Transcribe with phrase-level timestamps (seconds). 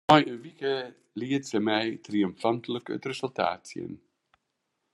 [0.09, 0.73] Nei in wike
[1.19, 3.93] liet se my triomfantlik it resultaat sjen.